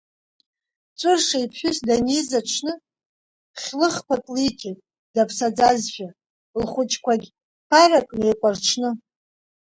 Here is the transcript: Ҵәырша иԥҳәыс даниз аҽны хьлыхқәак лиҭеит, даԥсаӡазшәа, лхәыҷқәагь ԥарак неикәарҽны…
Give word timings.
Ҵәырша 0.99 1.37
иԥҳәыс 1.43 1.77
даниз 1.87 2.29
аҽны 2.39 2.73
хьлыхқәак 3.61 4.25
лиҭеит, 4.35 4.79
даԥсаӡазшәа, 5.13 6.07
лхәыҷқәагь 6.61 7.27
ԥарак 7.69 8.07
неикәарҽны… 8.19 8.89